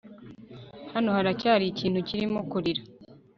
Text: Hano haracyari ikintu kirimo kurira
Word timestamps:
Hano 0.93 1.09
haracyari 1.17 1.65
ikintu 1.67 1.99
kirimo 2.07 2.39
kurira 2.51 2.81